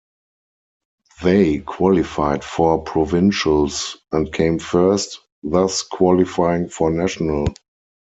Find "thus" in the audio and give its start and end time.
5.43-5.83